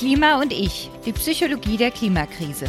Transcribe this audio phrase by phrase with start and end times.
[0.00, 2.64] Klima und ich, die Psychologie der Klimakrise.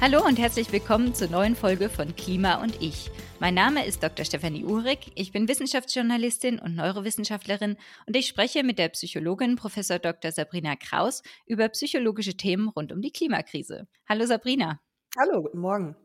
[0.00, 3.10] Hallo und herzlich willkommen zur neuen Folge von Klima und ich.
[3.40, 4.24] Mein Name ist Dr.
[4.24, 9.74] Stefanie Uhrig, ich bin Wissenschaftsjournalistin und Neurowissenschaftlerin und ich spreche mit der Psychologin Prof.
[9.74, 10.30] Dr.
[10.30, 13.88] Sabrina Kraus über psychologische Themen rund um die Klimakrise.
[14.08, 14.78] Hallo Sabrina.
[15.18, 15.96] Hallo, guten Morgen.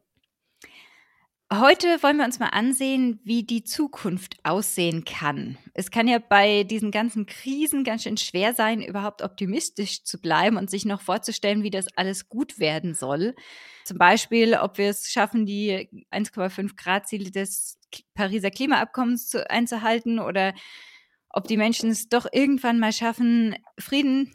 [1.60, 5.58] Heute wollen wir uns mal ansehen, wie die Zukunft aussehen kann.
[5.76, 10.58] Es kann ja bei diesen ganzen Krisen ganz schön schwer sein, überhaupt optimistisch zu bleiben
[10.58, 13.36] und sich noch vorzustellen, wie das alles gut werden soll.
[13.84, 17.78] Zum Beispiel, ob wir es schaffen, die 1,5 Grad Ziele des
[18.16, 20.56] Pariser Klimaabkommens zu, einzuhalten oder
[21.30, 24.32] ob die Menschen es doch irgendwann mal schaffen, Frieden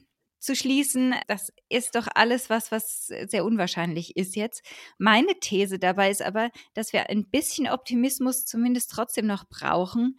[0.48, 1.14] zu schließen.
[1.26, 4.64] Das ist doch alles was, was sehr unwahrscheinlich ist jetzt.
[4.96, 10.18] Meine These dabei ist aber, dass wir ein bisschen Optimismus zumindest trotzdem noch brauchen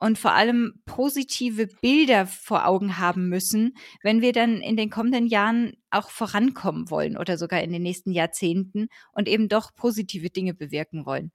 [0.00, 5.28] und vor allem positive Bilder vor Augen haben müssen, wenn wir dann in den kommenden
[5.28, 10.54] Jahren auch vorankommen wollen oder sogar in den nächsten Jahrzehnten und eben doch positive Dinge
[10.54, 11.30] bewirken wollen.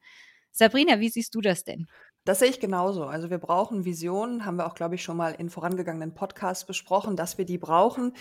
[0.51, 1.87] Sabrina, wie siehst du das denn?
[2.25, 3.03] Das sehe ich genauso.
[3.03, 7.17] Also wir brauchen Visionen, haben wir auch, glaube ich, schon mal in vorangegangenen Podcasts besprochen,
[7.17, 8.13] dass wir die brauchen.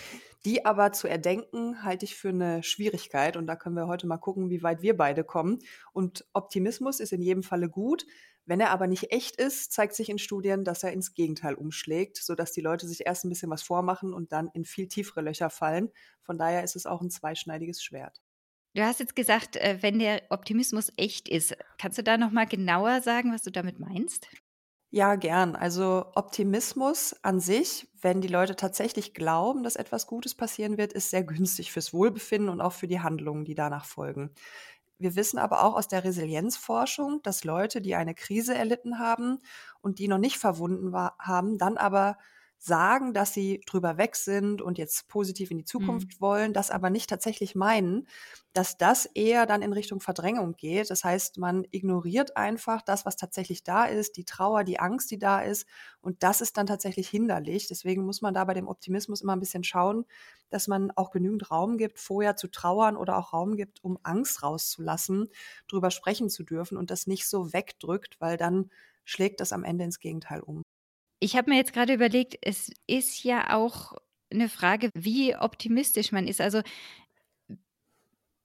[0.43, 3.37] Die aber zu erdenken, halte ich für eine Schwierigkeit.
[3.37, 5.59] Und da können wir heute mal gucken, wie weit wir beide kommen.
[5.93, 8.05] Und Optimismus ist in jedem Falle gut.
[8.45, 12.17] Wenn er aber nicht echt ist, zeigt sich in Studien, dass er ins Gegenteil umschlägt,
[12.17, 15.49] sodass die Leute sich erst ein bisschen was vormachen und dann in viel tiefere Löcher
[15.49, 15.89] fallen.
[16.23, 18.22] Von daher ist es auch ein zweischneidiges Schwert.
[18.75, 21.55] Du hast jetzt gesagt, äh, wenn der Optimismus echt ist.
[21.77, 24.27] Kannst du da noch mal genauer sagen, was du damit meinst?
[24.95, 25.55] Ja, gern.
[25.55, 31.09] Also Optimismus an sich, wenn die Leute tatsächlich glauben, dass etwas Gutes passieren wird, ist
[31.09, 34.29] sehr günstig fürs Wohlbefinden und auch für die Handlungen, die danach folgen.
[34.99, 39.39] Wir wissen aber auch aus der Resilienzforschung, dass Leute, die eine Krise erlitten haben
[39.81, 42.17] und die noch nicht verwunden war, haben, dann aber
[42.65, 46.21] sagen, dass sie drüber weg sind und jetzt positiv in die Zukunft mhm.
[46.21, 48.07] wollen, das aber nicht tatsächlich meinen,
[48.53, 50.89] dass das eher dann in Richtung Verdrängung geht.
[50.89, 55.17] Das heißt, man ignoriert einfach das, was tatsächlich da ist, die Trauer, die Angst, die
[55.17, 55.67] da ist.
[55.99, 57.67] Und das ist dann tatsächlich hinderlich.
[57.67, 60.05] Deswegen muss man da bei dem Optimismus immer ein bisschen schauen,
[60.49, 64.41] dass man auch genügend Raum gibt, vorher zu trauern oder auch Raum gibt, um Angst
[64.41, 65.27] rauszulassen,
[65.67, 68.69] drüber sprechen zu dürfen und das nicht so wegdrückt, weil dann
[69.03, 70.63] schlägt das am Ende ins Gegenteil um.
[71.23, 73.93] Ich habe mir jetzt gerade überlegt, es ist ja auch
[74.29, 76.41] eine Frage, wie optimistisch man ist.
[76.41, 76.61] Also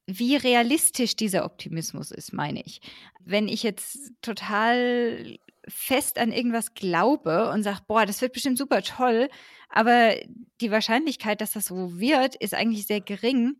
[0.06, 2.80] wie realistisch dieser Optimismus ist, meine ich.
[3.18, 8.82] Wenn ich jetzt total fest an irgendwas glaube und sage, boah, das wird bestimmt super
[8.82, 9.28] toll,
[9.68, 10.14] aber
[10.60, 13.56] die Wahrscheinlichkeit, dass das so wird, ist eigentlich sehr gering,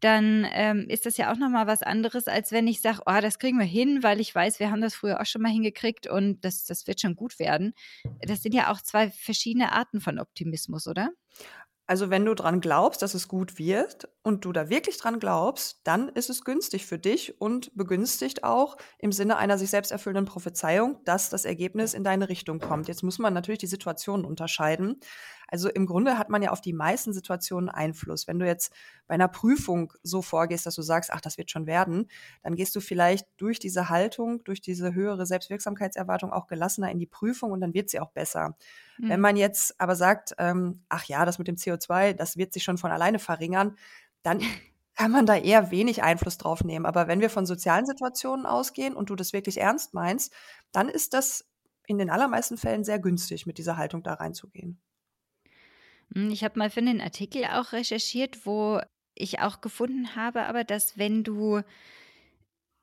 [0.00, 3.38] dann ähm, ist das ja auch nochmal was anderes, als wenn ich sage, oh, das
[3.38, 6.44] kriegen wir hin, weil ich weiß, wir haben das früher auch schon mal hingekriegt und
[6.44, 7.74] das, das wird schon gut werden.
[8.20, 11.10] Das sind ja auch zwei verschiedene Arten von Optimismus, oder?
[11.88, 15.82] Also wenn du dran glaubst, dass es gut wird und du da wirklich dran glaubst,
[15.84, 20.24] dann ist es günstig für dich und begünstigt auch im Sinne einer sich selbst erfüllenden
[20.24, 22.88] Prophezeiung, dass das Ergebnis in deine Richtung kommt.
[22.88, 24.98] Jetzt muss man natürlich die Situationen unterscheiden.
[25.48, 28.26] Also im Grunde hat man ja auf die meisten Situationen Einfluss.
[28.26, 28.72] Wenn du jetzt
[29.06, 32.08] bei einer Prüfung so vorgehst, dass du sagst, ach, das wird schon werden,
[32.42, 37.06] dann gehst du vielleicht durch diese Haltung, durch diese höhere Selbstwirksamkeitserwartung auch gelassener in die
[37.06, 38.56] Prüfung und dann wird sie auch besser.
[38.98, 39.08] Mhm.
[39.08, 42.64] Wenn man jetzt aber sagt, ähm, ach ja, das mit dem CO2, das wird sich
[42.64, 43.76] schon von alleine verringern,
[44.22, 44.40] dann
[44.96, 46.86] kann man da eher wenig Einfluss drauf nehmen.
[46.86, 50.32] Aber wenn wir von sozialen Situationen ausgehen und du das wirklich ernst meinst,
[50.72, 51.46] dann ist das
[51.86, 54.80] in den allermeisten Fällen sehr günstig, mit dieser Haltung da reinzugehen.
[56.14, 58.80] Hm, ich habe mal für einen Artikel auch recherchiert, wo
[59.14, 61.62] ich auch gefunden habe, aber dass wenn du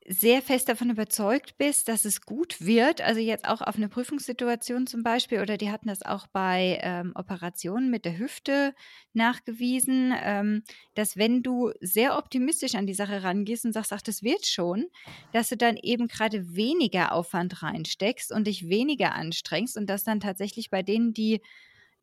[0.06, 4.86] sehr fest davon überzeugt bist, dass es gut wird, also jetzt auch auf eine Prüfungssituation
[4.86, 8.76] zum Beispiel, oder die hatten das auch bei ähm, Operationen mit der Hüfte
[9.14, 10.64] nachgewiesen, ähm,
[10.94, 14.88] dass wenn du sehr optimistisch an die Sache rangehst und sagst, ach, das wird schon,
[15.32, 20.20] dass du dann eben gerade weniger Aufwand reinsteckst und dich weniger anstrengst und dass dann
[20.20, 21.40] tatsächlich bei denen, die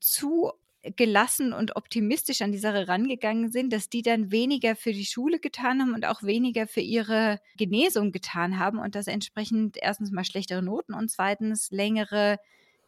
[0.00, 0.52] zu
[0.96, 5.38] gelassen und optimistisch an die Sache rangegangen sind, dass die dann weniger für die Schule
[5.38, 10.24] getan haben und auch weniger für ihre Genesung getan haben und dass entsprechend erstens mal
[10.24, 12.38] schlechtere Noten und zweitens längere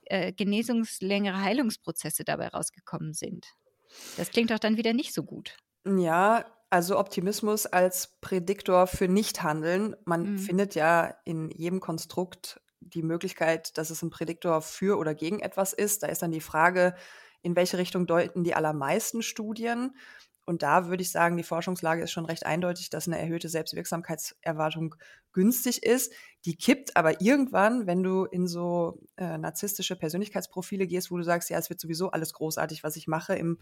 [0.06, 3.46] äh, Genesungs-, längere Heilungsprozesse dabei rausgekommen sind.
[4.16, 5.56] Das klingt doch dann wieder nicht so gut.
[5.86, 9.94] Ja, also Optimismus als Prädiktor für Nichthandeln.
[10.06, 10.38] Man mhm.
[10.38, 15.74] findet ja in jedem Konstrukt die Möglichkeit, dass es ein Prädiktor für oder gegen etwas
[15.74, 16.02] ist.
[16.02, 16.94] Da ist dann die Frage,
[17.42, 19.96] in welche Richtung deuten die allermeisten Studien.
[20.44, 24.96] Und da würde ich sagen, die Forschungslage ist schon recht eindeutig, dass eine erhöhte Selbstwirksamkeitserwartung
[25.32, 26.12] günstig ist.
[26.44, 31.48] Die kippt aber irgendwann, wenn du in so äh, narzisstische Persönlichkeitsprofile gehst, wo du sagst,
[31.48, 33.34] ja, es wird sowieso alles großartig, was ich mache.
[33.36, 33.58] Im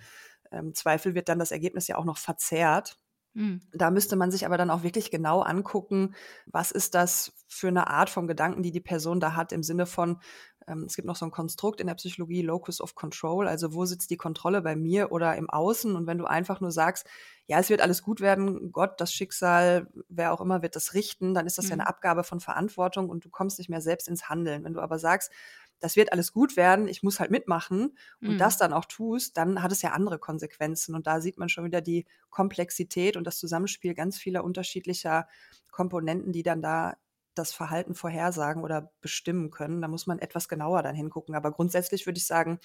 [0.51, 2.97] ähm, Zweifel wird dann das Ergebnis ja auch noch verzerrt.
[3.35, 3.61] Mhm.
[3.73, 6.15] Da müsste man sich aber dann auch wirklich genau angucken,
[6.47, 9.87] was ist das für eine Art von Gedanken, die die Person da hat, im Sinne
[9.87, 10.21] von,
[10.71, 13.85] ähm, es gibt noch so ein Konstrukt in der Psychologie, Locus of Control, also wo
[13.85, 15.97] sitzt die Kontrolle bei mir oder im Außen?
[15.97, 17.07] Und wenn du einfach nur sagst,
[17.47, 21.35] ja, es wird alles gut werden, Gott, das Schicksal, wer auch immer wird das richten,
[21.35, 21.71] dann ist das mhm.
[21.71, 24.65] ja eine Abgabe von Verantwortung und du kommst nicht mehr selbst ins Handeln.
[24.65, 25.33] Wenn du aber sagst,
[25.81, 28.39] das wird alles gut werden, ich muss halt mitmachen und mhm.
[28.39, 30.95] das dann auch tust, dann hat es ja andere Konsequenzen.
[30.95, 35.27] Und da sieht man schon wieder die Komplexität und das Zusammenspiel ganz vieler unterschiedlicher
[35.71, 36.97] Komponenten, die dann da
[37.41, 39.83] das Verhalten vorhersagen oder bestimmen können.
[39.83, 41.35] Da muss man etwas genauer dann hingucken.
[41.35, 42.61] Aber grundsätzlich würde ich sagen,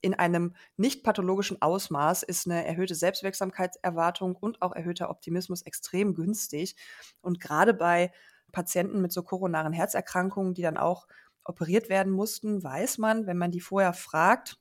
[0.00, 6.76] in einem nicht pathologischen Ausmaß ist eine erhöhte Selbstwirksamkeitserwartung und auch erhöhter Optimismus extrem günstig.
[7.20, 8.12] Und gerade bei
[8.52, 11.06] Patienten mit so koronaren Herzerkrankungen, die dann auch
[11.44, 14.58] operiert werden mussten, weiß man, wenn man die vorher fragt,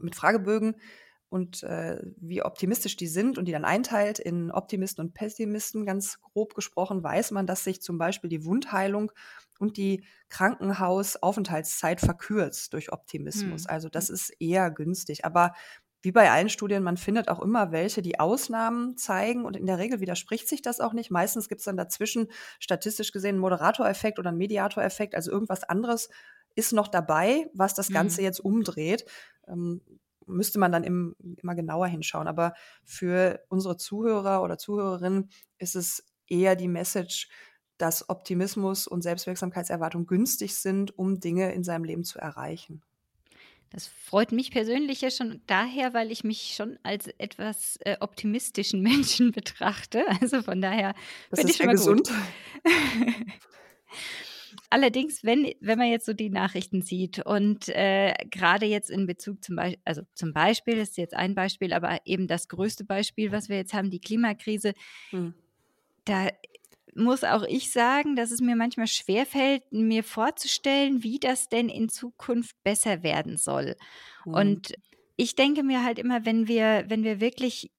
[0.00, 0.76] mit Fragebögen,
[1.30, 6.20] und äh, wie optimistisch die sind und die dann einteilt in Optimisten und Pessimisten, ganz
[6.20, 9.12] grob gesprochen, weiß man, dass sich zum Beispiel die Wundheilung
[9.58, 13.64] und die Krankenhausaufenthaltszeit verkürzt durch Optimismus.
[13.64, 13.70] Hm.
[13.70, 15.24] Also das ist eher günstig.
[15.24, 15.52] Aber
[16.00, 19.78] wie bei allen Studien, man findet auch immer welche, die Ausnahmen zeigen und in der
[19.78, 21.10] Regel widerspricht sich das auch nicht.
[21.10, 22.28] Meistens gibt es dann dazwischen
[22.60, 26.08] statistisch gesehen einen Moderatoreffekt oder einen Mediatoreffekt, also irgendwas anderes
[26.54, 28.24] ist noch dabei, was das Ganze mhm.
[28.26, 29.04] jetzt umdreht.
[30.28, 32.28] Müsste man dann im, immer genauer hinschauen.
[32.28, 32.54] Aber
[32.84, 37.28] für unsere Zuhörer oder Zuhörerinnen ist es eher die Message,
[37.78, 42.82] dass Optimismus und Selbstwirksamkeitserwartung günstig sind, um Dinge in seinem Leben zu erreichen.
[43.70, 48.80] Das freut mich persönlich ja schon daher, weil ich mich schon als etwas äh, optimistischen
[48.82, 50.04] Menschen betrachte.
[50.20, 50.94] Also von daher
[51.32, 52.10] finde ich schon mal gesund.
[54.70, 59.42] Allerdings, wenn, wenn man jetzt so die Nachrichten sieht und äh, gerade jetzt in Bezug
[59.42, 63.32] zum Beispiel, also zum Beispiel, das ist jetzt ein Beispiel, aber eben das größte Beispiel,
[63.32, 64.74] was wir jetzt haben, die Klimakrise,
[65.10, 65.34] hm.
[66.04, 66.28] da
[66.94, 71.88] muss auch ich sagen, dass es mir manchmal schwerfällt, mir vorzustellen, wie das denn in
[71.88, 73.76] Zukunft besser werden soll.
[74.24, 74.34] Hm.
[74.34, 74.74] Und
[75.16, 77.70] ich denke mir halt immer, wenn wir, wenn wir wirklich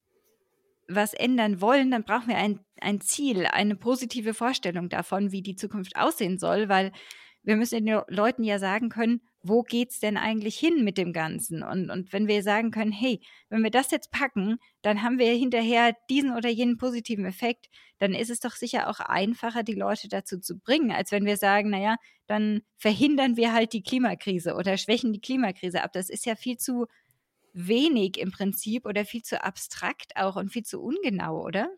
[0.89, 5.55] was ändern wollen, dann brauchen wir ein, ein Ziel, eine positive Vorstellung davon, wie die
[5.55, 6.91] Zukunft aussehen soll, weil
[7.43, 11.63] wir müssen den Leuten ja sagen können, wo geht's denn eigentlich hin mit dem Ganzen?
[11.63, 15.31] Und, und wenn wir sagen können, hey, wenn wir das jetzt packen, dann haben wir
[15.33, 17.67] hinterher diesen oder jenen positiven Effekt,
[17.99, 21.37] dann ist es doch sicher auch einfacher, die Leute dazu zu bringen, als wenn wir
[21.37, 21.95] sagen, naja,
[22.27, 25.93] dann verhindern wir halt die Klimakrise oder schwächen die Klimakrise ab.
[25.93, 26.87] Das ist ja viel zu
[27.67, 31.69] wenig im Prinzip oder viel zu abstrakt auch und viel zu ungenau, oder?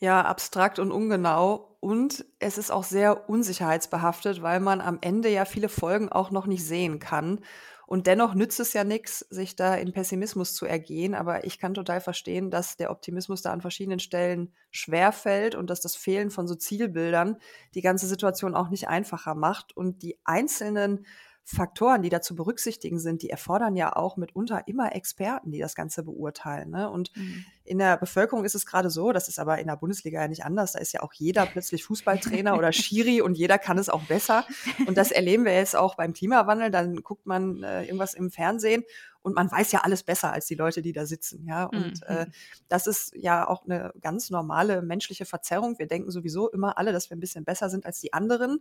[0.00, 1.76] Ja, abstrakt und ungenau.
[1.80, 6.46] Und es ist auch sehr unsicherheitsbehaftet, weil man am Ende ja viele Folgen auch noch
[6.46, 7.40] nicht sehen kann.
[7.86, 11.14] Und dennoch nützt es ja nichts, sich da in Pessimismus zu ergehen.
[11.14, 15.80] Aber ich kann total verstehen, dass der Optimismus da an verschiedenen Stellen schwerfällt und dass
[15.80, 17.36] das Fehlen von so Zielbildern
[17.74, 21.06] die ganze Situation auch nicht einfacher macht und die einzelnen
[21.46, 25.74] Faktoren, die da zu berücksichtigen sind, die erfordern ja auch mitunter immer Experten, die das
[25.74, 26.70] Ganze beurteilen.
[26.70, 26.88] Ne?
[26.88, 27.44] Und mhm.
[27.64, 30.46] in der Bevölkerung ist es gerade so, das ist aber in der Bundesliga ja nicht
[30.46, 34.02] anders, da ist ja auch jeder plötzlich Fußballtrainer oder Schiri und jeder kann es auch
[34.04, 34.46] besser.
[34.86, 36.70] Und das erleben wir jetzt auch beim Klimawandel.
[36.70, 38.82] Dann guckt man äh, irgendwas im Fernsehen
[39.20, 41.46] und man weiß ja alles besser als die Leute, die da sitzen.
[41.46, 42.16] Ja, und mhm.
[42.16, 42.26] äh,
[42.68, 45.78] das ist ja auch eine ganz normale menschliche Verzerrung.
[45.78, 48.60] Wir denken sowieso immer alle, dass wir ein bisschen besser sind als die anderen.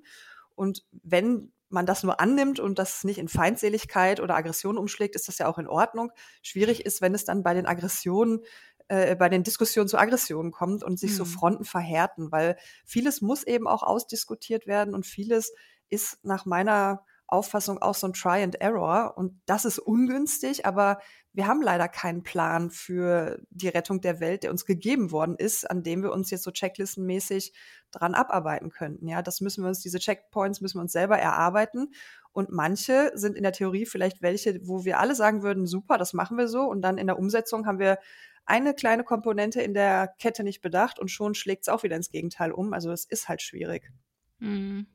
[0.56, 5.28] Und wenn man das nur annimmt und das nicht in Feindseligkeit oder Aggression umschlägt, ist
[5.28, 6.12] das ja auch in Ordnung.
[6.42, 8.42] Schwierig ist, wenn es dann bei den Aggressionen,
[8.88, 11.16] äh, bei den Diskussionen zu Aggressionen kommt und sich mhm.
[11.16, 15.54] so Fronten verhärten, weil vieles muss eben auch ausdiskutiert werden und vieles
[15.90, 21.00] ist nach meiner Auffassung auch so ein Try and Error und das ist ungünstig, aber
[21.34, 25.70] wir haben leider keinen Plan für die Rettung der Welt, der uns gegeben worden ist,
[25.70, 27.54] an dem wir uns jetzt so checklistenmäßig
[27.92, 29.08] dran abarbeiten könnten.
[29.08, 31.92] Ja, das müssen wir uns, diese Checkpoints müssen wir uns selber erarbeiten.
[32.34, 36.14] Und manche sind in der Theorie vielleicht welche, wo wir alle sagen würden, super, das
[36.14, 36.62] machen wir so.
[36.62, 37.98] Und dann in der Umsetzung haben wir
[38.46, 42.10] eine kleine Komponente in der Kette nicht bedacht und schon schlägt es auch wieder ins
[42.10, 42.74] Gegenteil um.
[42.74, 43.92] Also es ist halt schwierig.
[44.40, 44.88] Mhm.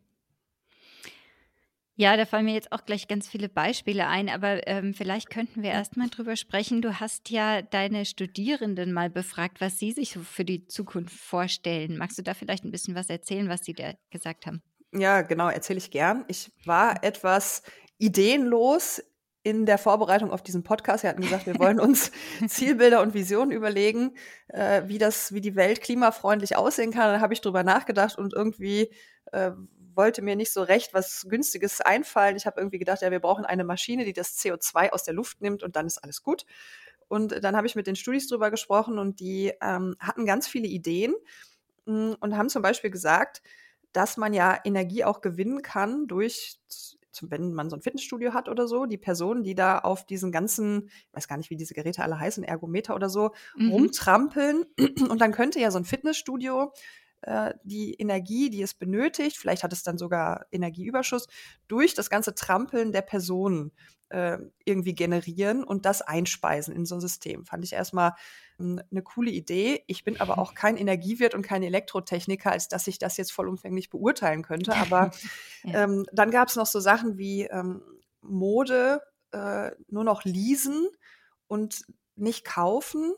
[2.00, 5.64] Ja, da fallen mir jetzt auch gleich ganz viele Beispiele ein, aber ähm, vielleicht könnten
[5.64, 6.81] wir erst mal drüber sprechen.
[6.81, 11.97] Du hast ja deine Studierenden mal befragt, was sie sich für die Zukunft vorstellen.
[11.97, 14.62] Magst du da vielleicht ein bisschen was erzählen, was sie dir gesagt haben?
[14.93, 16.25] Ja, genau, erzähle ich gern.
[16.28, 17.64] Ich war etwas
[17.99, 19.02] ideenlos
[19.43, 21.02] in der Vorbereitung auf diesen Podcast.
[21.02, 22.12] Wir hatten gesagt, wir wollen uns
[22.47, 24.12] Zielbilder und Visionen überlegen,
[24.47, 27.12] äh, wie das, wie die Welt klimafreundlich aussehen kann.
[27.12, 28.95] Da habe ich drüber nachgedacht und irgendwie
[29.33, 29.50] äh,
[29.99, 32.37] wollte mir nicht so recht was Günstiges einfallen.
[32.37, 35.43] Ich habe irgendwie gedacht, ja, wir brauchen eine Maschine, die das CO2 aus der Luft
[35.43, 36.47] nimmt und dann ist alles gut.
[37.09, 40.69] Und dann habe ich mit den Studis drüber gesprochen und die ähm, hatten ganz viele
[40.69, 41.14] Ideen
[41.85, 43.43] mh, hm, und haben zum Beispiel gesagt,
[43.93, 46.59] dass man ja Energie auch gewinnen kann durch
[47.23, 50.88] wenn man so ein Fitnessstudio hat oder so, die Personen, die da auf diesen ganzen,
[50.88, 53.73] ich weiß gar nicht, wie diese Geräte alle heißen, Ergometer oder so, mhm.
[53.73, 54.64] rumtrampeln.
[55.09, 56.73] Und dann könnte ja so ein Fitnessstudio
[57.23, 61.27] äh, die Energie, die es benötigt, vielleicht hat es dann sogar Energieüberschuss,
[61.67, 63.73] durch das ganze Trampeln der Personen
[64.11, 67.45] äh, irgendwie generieren und das einspeisen in so ein System.
[67.45, 68.15] Fand ich erstmal
[68.59, 69.85] eine coole Idee.
[69.87, 73.91] Ich bin aber auch kein Energiewirt und kein Elektrotechniker, als dass ich das jetzt vollumfänglich
[73.91, 74.75] beurteilen könnte.
[74.75, 75.11] Aber
[75.65, 75.85] ja.
[75.85, 77.83] ähm, dann gab es noch so Sachen wie ähm,
[78.23, 80.89] Mode äh, nur noch leasen
[81.47, 81.83] und
[82.17, 83.13] nicht kaufen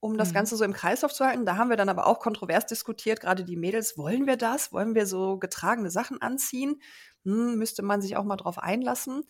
[0.00, 0.34] um das mhm.
[0.34, 1.46] Ganze so im Kreislauf zu halten.
[1.46, 4.72] Da haben wir dann aber auch kontrovers diskutiert, gerade die Mädels, wollen wir das?
[4.72, 6.80] Wollen wir so getragene Sachen anziehen?
[7.24, 9.24] Hm, müsste man sich auch mal drauf einlassen.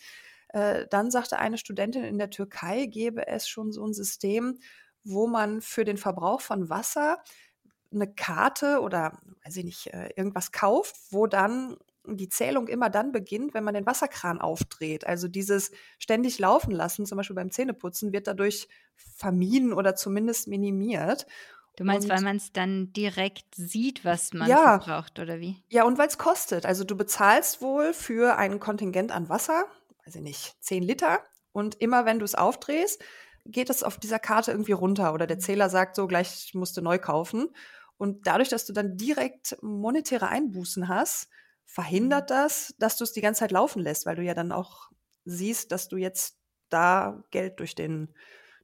[0.49, 4.59] Äh, dann sagte eine Studentin in der Türkei, gäbe es schon so ein System,
[5.05, 7.23] wo man für den Verbrauch von Wasser
[7.91, 11.77] eine Karte oder, weiß ich nicht, äh, irgendwas kauft, wo dann
[12.17, 15.07] die Zählung immer dann beginnt, wenn man den Wasserkran aufdreht.
[15.07, 21.27] Also dieses ständig laufen lassen, zum Beispiel beim Zähneputzen, wird dadurch vermieden oder zumindest minimiert.
[21.77, 25.63] Du meinst, und, weil man es dann direkt sieht, was man ja, verbraucht, oder wie?
[25.69, 26.67] Ja, und weil es kostet.
[26.67, 29.65] Also du bezahlst wohl für ein Kontingent an Wasser,
[30.05, 31.21] weiß ich nicht, 10 Liter.
[31.53, 33.01] Und immer wenn du es aufdrehst,
[33.47, 35.43] geht es auf dieser Karte irgendwie runter oder der mhm.
[35.43, 37.49] Zähler sagt so, gleich musst du neu kaufen.
[37.97, 41.29] Und dadurch, dass du dann direkt monetäre Einbußen hast,
[41.69, 44.91] verhindert das, dass du es die ganze Zeit laufen lässt, weil du ja dann auch
[45.27, 46.39] siehst, dass du jetzt
[46.71, 48.09] da Geld durch den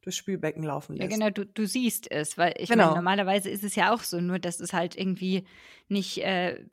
[0.00, 1.10] durchs Spülbecken laufen lässt.
[1.10, 2.84] Ja, genau, du, du siehst es, weil ich genau.
[2.84, 5.46] meine, normalerweise ist es ja auch so, nur dass es halt irgendwie
[5.88, 6.64] nicht äh,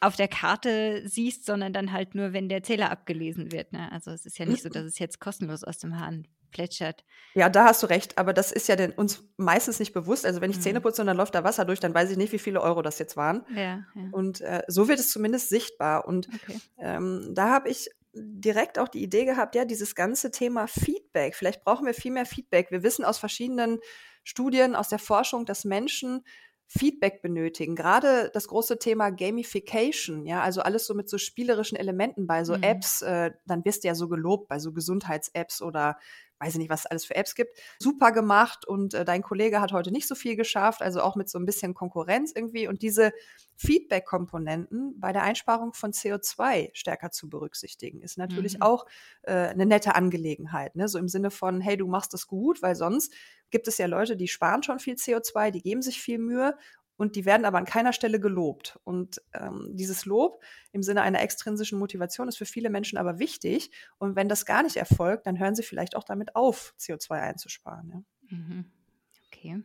[0.00, 3.72] auf der Karte siehst, sondern dann halt nur, wenn der Zähler abgelesen wird.
[3.72, 3.90] Ne?
[3.92, 7.04] Also es ist ja nicht so, dass es jetzt kostenlos aus dem Hahn plätschert.
[7.34, 10.24] Ja, da hast du recht, aber das ist ja denn uns meistens nicht bewusst.
[10.26, 10.62] Also wenn ich mhm.
[10.62, 12.82] Zähne putze und dann läuft da Wasser durch, dann weiß ich nicht, wie viele Euro
[12.82, 13.44] das jetzt waren.
[13.54, 13.84] Ja, ja.
[14.12, 16.06] Und äh, so wird es zumindest sichtbar.
[16.06, 16.60] Und okay.
[16.78, 21.34] ähm, da habe ich direkt auch die Idee gehabt, ja, dieses ganze Thema Feedback.
[21.34, 22.70] Vielleicht brauchen wir viel mehr Feedback.
[22.70, 23.78] Wir wissen aus verschiedenen
[24.22, 26.22] Studien, aus der Forschung, dass Menschen
[26.66, 27.76] Feedback benötigen.
[27.76, 32.56] Gerade das große Thema Gamification, ja, also alles so mit so spielerischen Elementen bei so
[32.56, 32.62] mhm.
[32.62, 35.98] Apps, äh, dann wirst du ja so gelobt bei so Gesundheits-Apps oder
[36.42, 39.60] weiß ich nicht, was es alles für Apps gibt, super gemacht und äh, dein Kollege
[39.60, 42.82] hat heute nicht so viel geschafft, also auch mit so ein bisschen Konkurrenz irgendwie und
[42.82, 43.12] diese
[43.56, 48.62] Feedback-Komponenten bei der Einsparung von CO2 stärker zu berücksichtigen, ist natürlich mhm.
[48.62, 48.86] auch
[49.22, 50.88] äh, eine nette Angelegenheit, ne?
[50.88, 53.12] so im Sinne von, hey, du machst das gut, weil sonst
[53.50, 56.56] gibt es ja Leute, die sparen schon viel CO2, die geben sich viel Mühe
[56.96, 58.78] und die werden aber an keiner Stelle gelobt.
[58.84, 63.70] Und ähm, dieses Lob im Sinne einer extrinsischen Motivation ist für viele Menschen aber wichtig.
[63.98, 67.90] Und wenn das gar nicht erfolgt, dann hören sie vielleicht auch damit auf, CO2 einzusparen.
[67.90, 68.36] Ja.
[68.36, 68.70] Mhm.
[69.26, 69.62] Okay.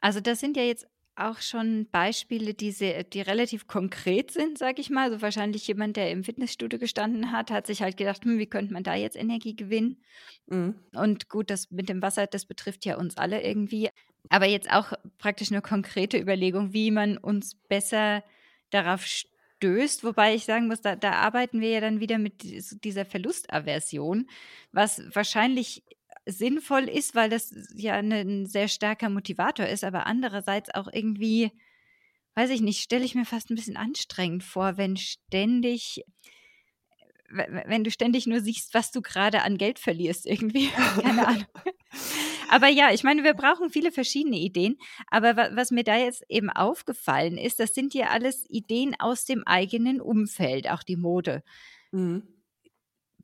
[0.00, 4.80] Also das sind ja jetzt auch schon Beispiele, die, sehr, die relativ konkret sind, sage
[4.80, 5.10] ich mal.
[5.10, 8.72] Also wahrscheinlich jemand, der im Fitnessstudio gestanden hat, hat sich halt gedacht, hm, wie könnte
[8.72, 10.02] man da jetzt Energie gewinnen?
[10.46, 10.74] Mhm.
[10.92, 13.88] Und gut, das mit dem Wasser, das betrifft ja uns alle irgendwie.
[14.28, 18.24] Aber jetzt auch praktisch eine konkrete Überlegung, wie man uns besser
[18.70, 20.04] darauf stößt.
[20.04, 22.42] Wobei ich sagen muss, da, da arbeiten wir ja dann wieder mit
[22.84, 24.28] dieser Verlustaversion,
[24.72, 25.82] was wahrscheinlich
[26.26, 31.52] sinnvoll ist, weil das ja eine, ein sehr starker Motivator ist, aber andererseits auch irgendwie,
[32.34, 36.04] weiß ich nicht, stelle ich mir fast ein bisschen anstrengend vor, wenn ständig
[37.28, 40.68] wenn du ständig nur siehst, was du gerade an Geld verlierst, irgendwie.
[41.02, 41.46] Keine Ahnung.
[42.48, 44.76] Aber ja, ich meine, wir brauchen viele verschiedene Ideen.
[45.08, 49.44] Aber was mir da jetzt eben aufgefallen ist, das sind ja alles Ideen aus dem
[49.46, 51.42] eigenen Umfeld, auch die Mode.
[51.92, 52.22] Mhm.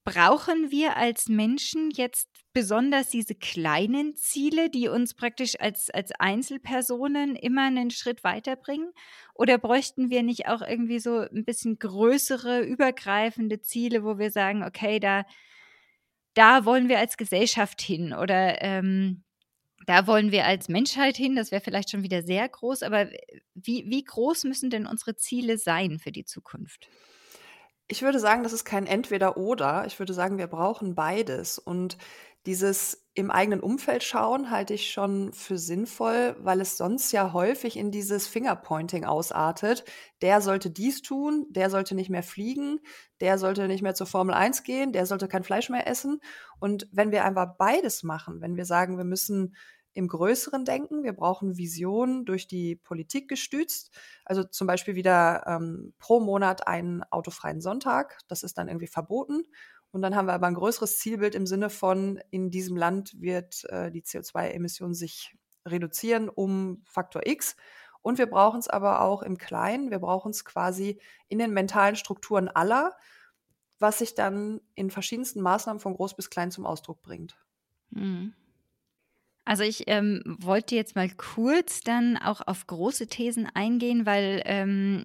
[0.05, 7.37] Brauchen wir als Menschen jetzt besonders diese kleinen Ziele, die uns praktisch als, als Einzelpersonen
[7.37, 8.93] immer einen Schritt weiterbringen?
[9.35, 14.65] Oder bräuchten wir nicht auch irgendwie so ein bisschen größere, übergreifende Ziele, wo wir sagen,
[14.65, 15.25] okay, da,
[16.35, 19.25] da wollen wir als Gesellschaft hin oder ähm,
[19.87, 23.09] da wollen wir als Menschheit hin, das wäre vielleicht schon wieder sehr groß, aber
[23.55, 26.89] wie, wie groß müssen denn unsere Ziele sein für die Zukunft?
[27.89, 29.85] Ich würde sagen, das ist kein Entweder-Oder.
[29.87, 31.59] Ich würde sagen, wir brauchen beides.
[31.59, 31.99] Und
[32.47, 37.77] Dieses im eigenen Umfeld schauen halte ich schon für sinnvoll, weil es sonst ja häufig
[37.77, 39.85] in dieses Fingerpointing ausartet.
[40.23, 42.81] Der sollte dies tun, der sollte nicht mehr fliegen,
[43.21, 46.21] der sollte nicht mehr zur Formel 1 gehen, der sollte kein Fleisch mehr essen.
[46.59, 49.55] Und wenn wir einfach beides machen, wenn wir sagen, wir müssen
[49.95, 51.03] im Größeren denken.
[51.03, 53.91] Wir brauchen Visionen durch die Politik gestützt.
[54.25, 58.19] Also zum Beispiel wieder ähm, pro Monat einen autofreien Sonntag.
[58.29, 59.45] Das ist dann irgendwie verboten.
[59.93, 63.65] Und dann haben wir aber ein größeres Zielbild im Sinne von, in diesem Land wird
[63.69, 67.57] äh, die CO2-Emission sich reduzieren um Faktor X.
[68.01, 69.91] Und wir brauchen es aber auch im Kleinen.
[69.91, 72.97] Wir brauchen es quasi in den mentalen Strukturen aller,
[73.79, 77.37] was sich dann in verschiedensten Maßnahmen von groß bis klein zum Ausdruck bringt.
[77.91, 78.35] Mhm.
[79.45, 85.05] Also ich ähm, wollte jetzt mal kurz dann auch auf große Thesen eingehen, weil ähm,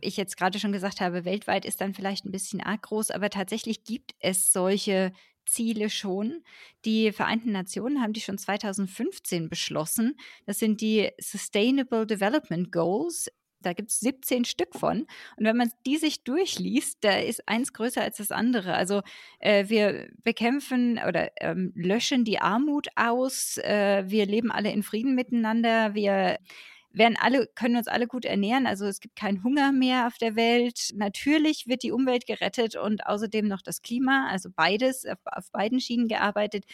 [0.00, 3.30] ich jetzt gerade schon gesagt habe, weltweit ist dann vielleicht ein bisschen arg groß, aber
[3.30, 5.12] tatsächlich gibt es solche
[5.46, 6.42] Ziele schon.
[6.84, 10.16] Die Vereinten Nationen haben die schon 2015 beschlossen.
[10.44, 13.30] Das sind die Sustainable Development Goals.
[13.60, 15.06] Da gibt es 17 Stück von.
[15.36, 18.74] Und wenn man die sich durchliest, da ist eins größer als das andere.
[18.74, 19.02] Also
[19.38, 23.56] äh, wir bekämpfen oder ähm, löschen die Armut aus.
[23.58, 25.94] Äh, wir leben alle in Frieden miteinander.
[25.94, 26.38] Wir
[26.96, 28.66] werden alle, können uns alle gut ernähren.
[28.66, 30.92] Also es gibt keinen Hunger mehr auf der Welt.
[30.94, 34.28] Natürlich wird die Umwelt gerettet und außerdem noch das Klima.
[34.30, 36.64] Also beides, auf, auf beiden Schienen gearbeitet.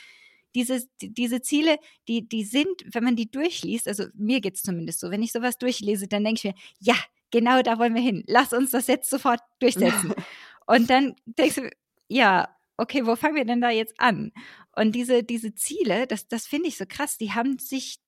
[0.54, 5.00] Diese, diese Ziele, die, die sind, wenn man die durchliest, also mir geht es zumindest
[5.00, 6.94] so, wenn ich sowas durchlese, dann denke ich mir, ja,
[7.30, 8.22] genau da wollen wir hin.
[8.26, 10.14] Lass uns das jetzt sofort durchsetzen.
[10.66, 11.70] und dann denkst du,
[12.08, 14.32] ja, okay, wo fangen wir denn da jetzt an?
[14.76, 17.98] Und diese, diese Ziele, das, das finde ich so krass, die haben sich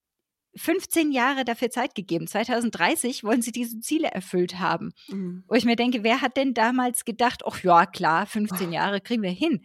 [0.57, 2.27] 15 Jahre dafür Zeit gegeben.
[2.27, 4.93] 2030 wollen sie diese Ziele erfüllt haben.
[5.09, 5.45] Mhm.
[5.49, 9.23] Wo ich mir denke, wer hat denn damals gedacht, ach ja, klar, 15 Jahre kriegen
[9.23, 9.65] wir hin.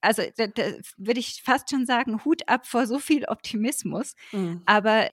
[0.00, 0.62] Also da, da
[0.96, 4.14] würde ich fast schon sagen, Hut ab vor so viel Optimismus.
[4.32, 4.62] Mhm.
[4.66, 5.08] Aber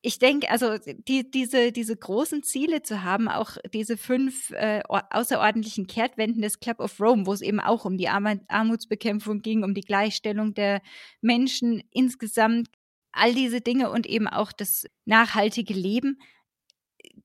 [0.00, 5.86] ich denke, also die, diese, diese großen Ziele zu haben, auch diese fünf äh, außerordentlichen
[5.86, 9.80] Kehrtwenden des Club of Rome, wo es eben auch um die Armutsbekämpfung ging, um die
[9.80, 10.82] Gleichstellung der
[11.20, 12.68] Menschen insgesamt,
[13.18, 16.18] all diese Dinge und eben auch das nachhaltige Leben,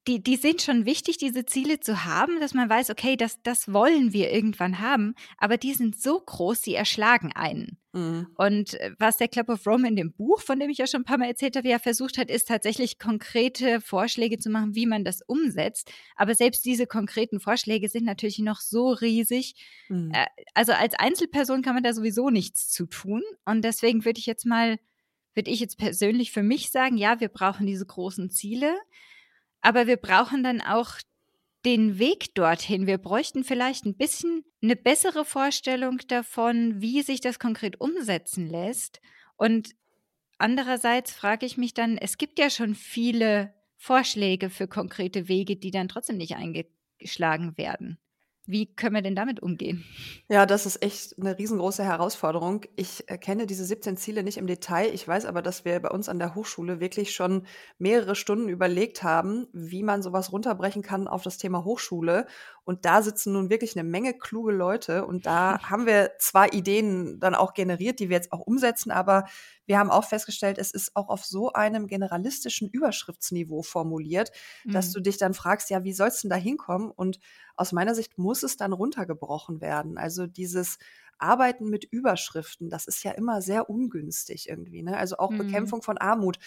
[0.07, 3.71] die, die sind schon wichtig, diese Ziele zu haben, dass man weiß, okay, das, das
[3.71, 7.77] wollen wir irgendwann haben, aber die sind so groß, die erschlagen einen.
[7.93, 8.27] Mhm.
[8.35, 11.01] Und äh, was der Club of Rome in dem Buch, von dem ich ja schon
[11.01, 14.87] ein paar Mal erzählt habe, ja versucht hat, ist tatsächlich konkrete Vorschläge zu machen, wie
[14.87, 15.91] man das umsetzt.
[16.15, 19.55] Aber selbst diese konkreten Vorschläge sind natürlich noch so riesig.
[19.89, 20.11] Mhm.
[20.13, 23.21] Äh, also als Einzelperson kann man da sowieso nichts zu tun.
[23.45, 24.79] Und deswegen würde ich jetzt mal
[25.35, 28.75] würde ich jetzt persönlich für mich sagen, ja, wir brauchen diese großen Ziele,
[29.61, 30.99] aber wir brauchen dann auch
[31.65, 32.87] den Weg dorthin.
[32.87, 38.99] Wir bräuchten vielleicht ein bisschen eine bessere Vorstellung davon, wie sich das konkret umsetzen lässt.
[39.37, 39.75] Und
[40.37, 45.71] andererseits frage ich mich dann, es gibt ja schon viele Vorschläge für konkrete Wege, die
[45.71, 47.97] dann trotzdem nicht eingeschlagen werden.
[48.45, 49.85] Wie können wir denn damit umgehen?
[50.27, 52.65] Ja, das ist echt eine riesengroße Herausforderung.
[52.75, 54.93] Ich kenne diese 17 Ziele nicht im Detail.
[54.93, 59.01] Ich weiß aber, dass wir bei uns an der Hochschule wirklich schon mehrere Stunden überlegt
[59.01, 62.25] haben, wie man sowas runterbrechen kann auf das Thema Hochschule.
[62.65, 65.05] Und da sitzen nun wirklich eine Menge kluge Leute.
[65.05, 69.23] Und da haben wir zwar Ideen dann auch generiert, die wir jetzt auch umsetzen, aber
[69.65, 74.31] wir haben auch festgestellt, es ist auch auf so einem generalistischen Überschriftsniveau formuliert,
[74.63, 74.73] mhm.
[74.73, 76.91] dass du dich dann fragst, ja, wie sollst du denn da hinkommen?
[76.91, 77.19] Und
[77.55, 79.97] aus meiner Sicht muss es dann runtergebrochen werden.
[79.97, 80.77] Also dieses
[81.17, 84.83] Arbeiten mit Überschriften, das ist ja immer sehr ungünstig irgendwie.
[84.83, 84.97] Ne?
[84.97, 85.37] Also auch mhm.
[85.39, 86.37] Bekämpfung von Armut.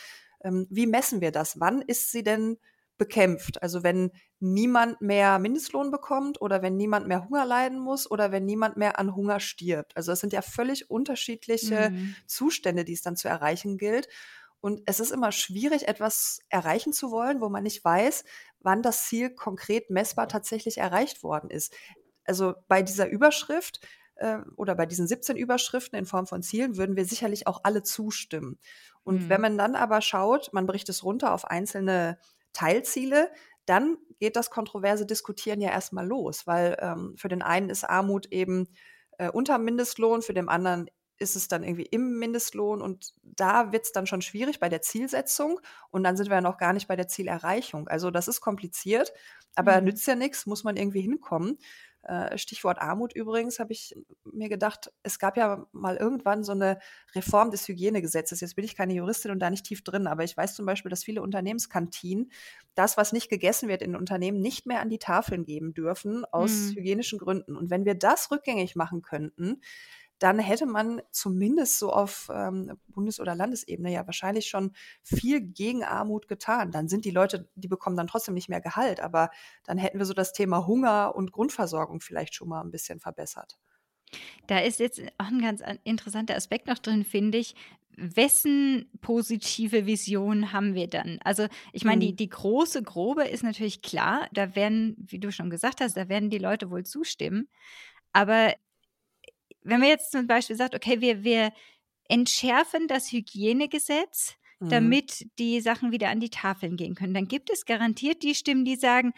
[0.43, 1.61] Ähm, wie messen wir das?
[1.61, 2.59] Wann ist sie denn
[2.99, 3.63] bekämpft.
[3.63, 8.45] Also wenn niemand mehr Mindestlohn bekommt oder wenn niemand mehr Hunger leiden muss oder wenn
[8.45, 9.97] niemand mehr an Hunger stirbt.
[9.97, 12.17] Also es sind ja völlig unterschiedliche mhm.
[12.27, 14.09] Zustände, die es dann zu erreichen gilt.
[14.61, 18.25] Und es ist immer schwierig, etwas erreichen zu wollen, wo man nicht weiß,
[18.61, 21.73] wann das Ziel konkret messbar tatsächlich erreicht worden ist.
[22.25, 23.81] Also bei dieser Überschrift
[24.17, 27.83] äh, oder bei diesen 17 Überschriften in Form von Zielen würden wir sicherlich auch alle
[27.83, 28.59] zustimmen.
[29.05, 29.29] Und mhm.
[29.29, 32.19] wenn man dann aber schaut, man bricht es runter auf einzelne
[32.57, 33.31] Teilziele,
[33.67, 38.27] dann geht das kontroverse Diskutieren ja erstmal los, weil ähm, für den einen ist Armut
[38.33, 38.69] eben
[39.19, 40.89] äh, unter Mindestlohn, für den anderen
[41.19, 44.83] ist es dann irgendwie im Mindestlohn und da wird es dann schon schwierig bei der
[44.83, 47.89] Zielsetzung und dann sind wir ja noch gar nicht bei der Zielerreichung.
[47.89, 49.13] Also das ist kompliziert,
[49.57, 49.87] aber mhm.
[49.87, 51.59] nützt ja nichts, muss man irgendwie hinkommen.
[52.07, 56.79] Äh, Stichwort Armut übrigens, habe ich mir gedacht, es gab ja mal irgendwann so eine
[57.17, 58.41] Reform des Hygienegesetzes.
[58.41, 60.91] Jetzt bin ich keine Juristin und da nicht tief drin, aber ich weiß zum Beispiel,
[60.91, 62.31] dass viele Unternehmenskantinen
[62.77, 66.53] das, was nicht gegessen wird in Unternehmen, nicht mehr an die Tafeln geben dürfen aus
[66.53, 66.77] mhm.
[66.77, 67.57] hygienischen Gründen.
[67.57, 69.61] Und wenn wir das rückgängig machen könnten,
[70.19, 75.85] dann hätte man zumindest so auf ähm, Bundes- oder Landesebene ja wahrscheinlich schon viel gegen
[75.85, 76.71] Armut getan.
[76.73, 79.31] Dann sind die Leute, die bekommen dann trotzdem nicht mehr Gehalt, aber
[79.65, 83.59] dann hätten wir so das Thema Hunger und Grundversorgung vielleicht schon mal ein bisschen verbessert.
[84.47, 87.55] Da ist jetzt auch ein ganz interessanter Aspekt noch drin, finde ich.
[87.99, 91.19] Wessen positive Vision haben wir dann?
[91.25, 92.17] Also, ich meine, die, Mhm.
[92.17, 96.29] die große Grobe ist natürlich klar, da werden, wie du schon gesagt hast, da werden
[96.31, 97.49] die Leute wohl zustimmen.
[98.13, 98.55] Aber
[99.67, 101.53] wenn man jetzt zum Beispiel sagt, okay, wir, wir
[102.09, 104.67] entschärfen das Hygienegesetz, Mhm.
[104.69, 108.65] damit die Sachen wieder an die Tafeln gehen können, dann gibt es garantiert die Stimmen,
[108.65, 109.13] die sagen,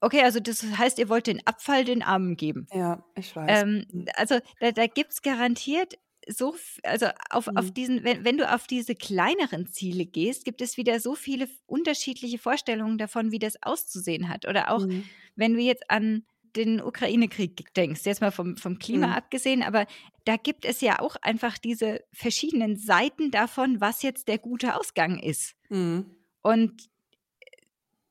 [0.00, 2.68] okay, also das heißt, ihr wollt den Abfall den Armen geben.
[2.72, 3.64] Ja, ich weiß.
[3.64, 4.10] Ähm, Mhm.
[4.16, 7.72] also da, da gibt es garantiert so, also auf, auf Mhm.
[7.72, 12.38] diesen, wenn, wenn du auf diese kleineren Ziele gehst, gibt es wieder so viele unterschiedliche
[12.38, 14.46] Vorstellungen davon, wie das auszusehen hat.
[14.46, 15.10] Oder auch, Mhm.
[15.34, 16.24] wenn du jetzt an
[16.56, 19.12] den Ukraine-Krieg denkst, jetzt mal vom, vom Klima Mhm.
[19.12, 19.86] abgesehen, aber
[20.24, 25.18] da gibt es ja auch einfach diese verschiedenen Seiten davon, was jetzt der gute Ausgang
[25.18, 25.54] ist.
[25.68, 26.14] Mhm.
[26.42, 26.88] Und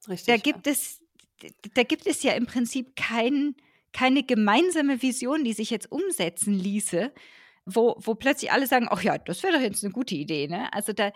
[0.08, 0.25] Richtig.
[0.25, 0.39] da ja.
[0.39, 1.01] gibt es,
[1.73, 3.56] da gibt es ja im Prinzip kein,
[3.93, 7.13] keine gemeinsame Vision, die sich jetzt umsetzen ließe,
[7.65, 10.47] wo, wo plötzlich alle sagen, ach ja, das wäre doch jetzt eine gute Idee.
[10.47, 10.71] Ne?
[10.73, 11.12] Also da,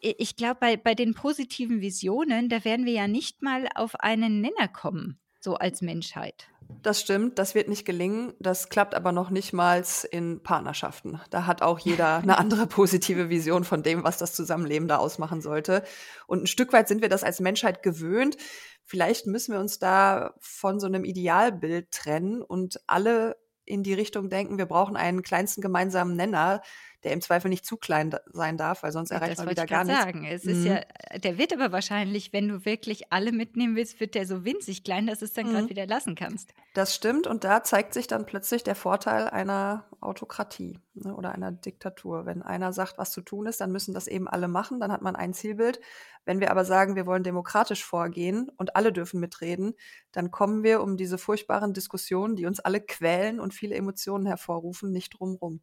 [0.00, 4.40] ich glaube, bei, bei den positiven Visionen, da werden wir ja nicht mal auf einen
[4.40, 6.48] Nenner kommen, so als Menschheit.
[6.82, 8.34] Das stimmt, das wird nicht gelingen.
[8.40, 11.20] Das klappt aber noch nicht mal in Partnerschaften.
[11.30, 15.40] Da hat auch jeder eine andere positive Vision von dem, was das Zusammenleben da ausmachen
[15.40, 15.84] sollte.
[16.26, 18.36] Und ein Stück weit sind wir das als Menschheit gewöhnt.
[18.84, 24.28] Vielleicht müssen wir uns da von so einem Idealbild trennen und alle in die Richtung
[24.28, 26.62] denken, wir brauchen einen kleinsten gemeinsamen Nenner,
[27.04, 29.84] der im Zweifel nicht zu klein da- sein darf, weil sonst erreicht man wieder gar
[29.84, 30.04] gerade nichts.
[30.04, 30.24] sagen.
[30.26, 30.66] Es ist Mhm.
[30.66, 30.80] ja,
[31.18, 35.06] der wird aber wahrscheinlich, wenn du wirklich alle mitnehmen willst, wird der so winzig klein,
[35.06, 35.68] dass du es dann gerade Mhm.
[35.70, 36.52] wieder lassen kannst.
[36.74, 41.52] Das stimmt und da zeigt sich dann plötzlich der Vorteil einer Autokratie ne, oder einer
[41.52, 42.26] Diktatur.
[42.26, 45.02] Wenn einer sagt, was zu tun ist, dann müssen das eben alle machen, dann hat
[45.02, 45.80] man ein Zielbild.
[46.24, 49.74] Wenn wir aber sagen, wir wollen demokratisch vorgehen und alle dürfen mitreden,
[50.12, 54.90] dann kommen wir um diese furchtbaren Diskussionen, die uns alle quälen und viele Emotionen hervorrufen,
[54.90, 55.60] nicht drumrum.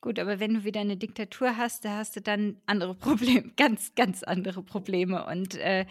[0.00, 3.94] Gut, aber wenn du wieder eine Diktatur hast, da hast du dann andere Probleme, ganz,
[3.94, 5.26] ganz andere Probleme.
[5.26, 5.84] Und äh,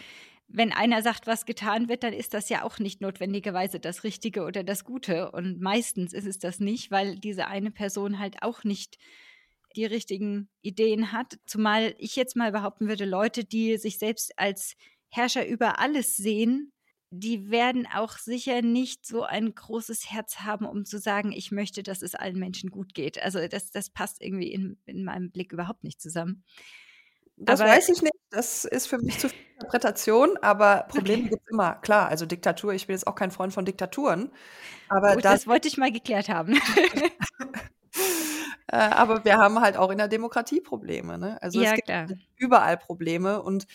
[0.48, 4.44] wenn einer sagt, was getan wird, dann ist das ja auch nicht notwendigerweise das Richtige
[4.44, 5.32] oder das Gute.
[5.32, 8.98] Und meistens ist es das nicht, weil diese eine Person halt auch nicht
[9.76, 11.38] die richtigen Ideen hat.
[11.46, 14.76] Zumal ich jetzt mal behaupten würde, Leute, die sich selbst als
[15.10, 16.72] Herrscher über alles sehen,
[17.12, 21.82] die werden auch sicher nicht so ein großes Herz haben, um zu sagen, ich möchte,
[21.82, 23.22] dass es allen Menschen gut geht.
[23.22, 26.44] Also das, das passt irgendwie in, in meinem Blick überhaupt nicht zusammen.
[27.36, 28.14] Das Aber- weiß ich nicht.
[28.32, 31.30] Das ist für mich zu viel Interpretation, aber Probleme Okay.
[31.32, 31.76] gibt es immer.
[31.78, 34.32] Klar, also Diktatur, ich bin jetzt auch kein Freund von Diktaturen,
[34.88, 36.60] aber Gut, da das wollte ich mal geklärt haben.
[38.72, 41.18] Äh, aber wir haben halt auch in der Demokratie Probleme.
[41.18, 41.42] Ne?
[41.42, 42.08] Also ja, es gibt klar.
[42.36, 43.66] überall Probleme und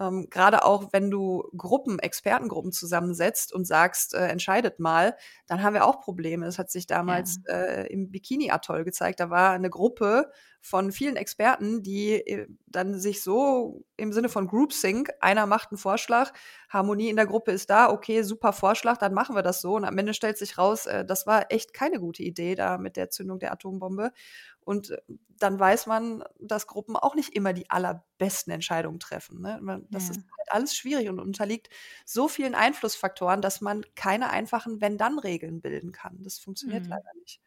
[0.00, 5.74] ähm, gerade auch wenn du Gruppen, Expertengruppen zusammensetzt und sagst, äh, entscheidet mal, dann haben
[5.74, 6.46] wir auch Probleme.
[6.46, 9.20] Das hat sich damals äh, im Bikini-Atoll gezeigt.
[9.20, 10.30] Da war eine Gruppe
[10.62, 15.78] von vielen Experten, die äh, dann sich so im Sinne von Groupthink, einer macht einen
[15.78, 16.32] Vorschlag,
[16.68, 19.74] Harmonie in der Gruppe ist da, okay, super Vorschlag, dann machen wir das so.
[19.74, 22.96] Und am Ende stellt sich raus, äh, das war echt keine gute Idee da mit
[22.96, 24.12] der Zündung der Atombombe.
[24.60, 24.98] Und äh,
[25.38, 29.40] dann weiß man, dass Gruppen auch nicht immer die allerbesten Entscheidungen treffen.
[29.40, 29.58] Ne?
[29.90, 30.10] Das Ja.
[30.10, 31.70] ist halt alles schwierig und unterliegt
[32.04, 36.22] so vielen Einflussfaktoren, dass man keine einfachen Wenn-Dann-Regeln bilden kann.
[36.22, 36.90] Das funktioniert Mhm.
[36.90, 37.40] leider nicht.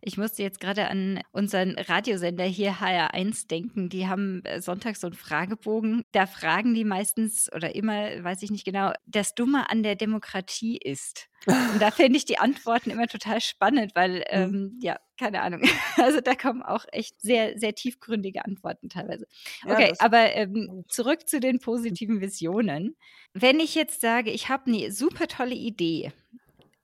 [0.00, 3.88] Ich musste jetzt gerade an unseren Radiosender hier HR1 denken.
[3.88, 6.04] Die haben äh, sonntags so einen Fragebogen.
[6.12, 10.76] Da fragen die meistens oder immer, weiß ich nicht genau, das Dumme an der Demokratie
[10.78, 11.28] ist.
[11.46, 15.62] Und da finde ich die Antworten immer total spannend, weil, ähm, ja, keine Ahnung.
[15.96, 19.26] Also da kommen auch echt sehr, sehr tiefgründige Antworten teilweise.
[19.64, 22.96] Ja, Okay, das- aber ähm, zurück zu den positiven Visionen.
[23.34, 26.12] Wenn ich jetzt sage, ich habe eine super tolle Idee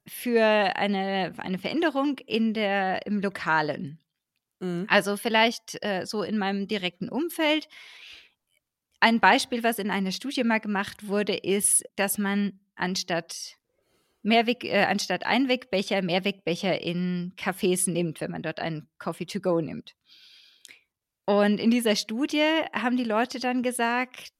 [0.09, 4.01] für eine, eine Veränderung in der, im Lokalen,
[4.61, 4.87] Mhm.
[4.88, 7.68] also vielleicht äh, so in meinem direkten Umfeld.
[9.01, 13.57] Ein Beispiel, was in einer Studie mal gemacht wurde, ist, dass man anstatt
[14.23, 19.61] Mehrweg, äh, anstatt Einwegbecher Mehrwegbecher in Cafés nimmt, wenn man dort einen Coffee to go
[19.61, 19.94] nimmt.
[21.25, 24.33] Und in dieser Studie haben die Leute dann gesagt,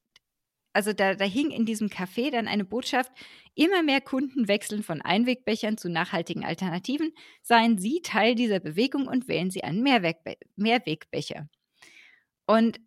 [0.79, 3.11] also da, da hing in diesem Café dann eine Botschaft,
[3.57, 7.13] immer mehr Kunden wechseln von Einwegbechern zu nachhaltigen Alternativen,
[7.43, 11.49] seien Sie Teil dieser Bewegung und wählen Sie einen Mehrwegbe Mehrwegbecher.
[12.47, 12.81] Und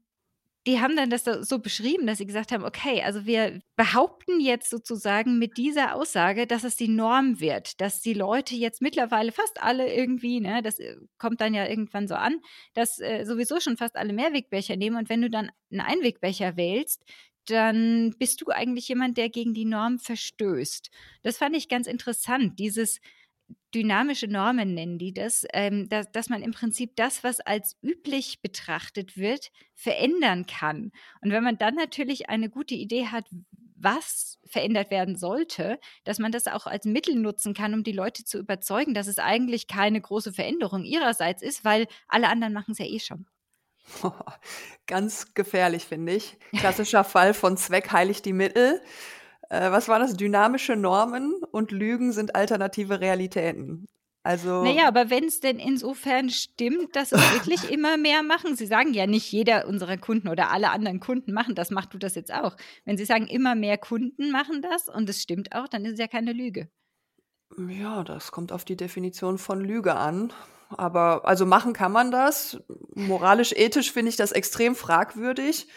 [0.68, 4.70] die haben dann das so beschrieben, dass sie gesagt haben: „Okay, also wir behaupten jetzt
[4.70, 9.62] sozusagen mit dieser Aussage, dass es die Norm wird, dass die Leute jetzt mittlerweile fast
[9.64, 12.42] alle irgendwie, ne, das, äh, kommt dann ja irgendwann so an,
[12.76, 17.04] dass, äh, sowieso schon fast alle Mehrwegbecher nehmen und wenn du dann einen Einwegbecher wählst,
[17.52, 20.90] dann bist du eigentlich jemand, der gegen die Norm verstößt.“
[21.24, 23.00] Das fand ich ganz interessant, dieses
[23.74, 28.42] dynamische Normen nennen die das, ähm, da dass man im Prinzip das, was als üblich
[28.42, 30.92] betrachtet wird, verändern kann.
[31.22, 33.26] Und wenn man dann natürlich eine gute Idee hat,
[33.76, 38.24] was verändert werden sollte, dass man das auch als Mittel nutzen kann, um die Leute
[38.26, 42.78] zu überzeugen, dass es eigentlich keine große Veränderung ihrerseits ist, weil alle anderen machen es
[42.80, 43.26] ja eh schon.
[44.88, 46.38] Ganz gefährlich, finde ich.
[46.58, 48.82] Klassischer Fall von Zweck heiligt die Mittel.
[49.50, 50.16] Äh, was war das?
[50.16, 53.86] Dynamische Normen und Lügen sind alternative Realitäten.
[54.24, 54.64] Also.
[54.64, 58.94] Naja, aber wenn es denn insofern stimmt, dass es wirklich immer mehr machen, Sie sagen
[58.94, 62.32] ja nicht jeder unserer Kunden oder alle anderen Kunden machen das, machst du das jetzt
[62.32, 62.56] auch.
[62.86, 66.00] Wenn Sie sagen, immer mehr Kunden machen das und es stimmt auch, dann ist es
[66.00, 66.70] ja keine Lüge.
[67.68, 70.32] Ja, das kommt auf die Definition von Lüge an.
[70.78, 72.62] Aber also machen kann man das.
[72.96, 75.68] Moralisch, ethisch finde ich das extrem fragwürdig.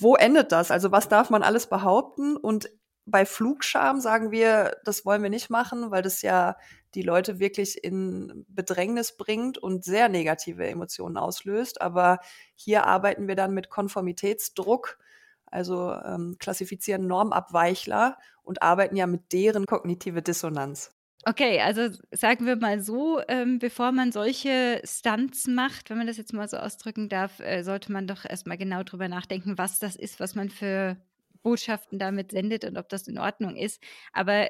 [0.00, 0.70] Wo endet das?
[0.70, 2.36] Also was darf man alles behaupten?
[2.36, 2.70] Und
[3.06, 6.56] bei Flugscham sagen wir, das wollen wir nicht machen, weil das ja
[6.94, 11.80] die Leute wirklich in Bedrängnis bringt und sehr negative Emotionen auslöst.
[11.80, 12.18] Aber
[12.54, 14.98] hier arbeiten wir dann mit Konformitätsdruck,
[15.46, 20.95] also ähm, klassifizieren Normabweichler und arbeiten ja mit deren kognitive Dissonanz.
[21.28, 26.18] Okay, also sagen wir mal so, ähm, bevor man solche Stunts macht, wenn man das
[26.18, 29.96] jetzt mal so ausdrücken darf, äh, sollte man doch erstmal genau drüber nachdenken, was das
[29.96, 30.96] ist, was man für
[31.42, 33.82] Botschaften damit sendet und ob das in Ordnung ist.
[34.12, 34.48] Aber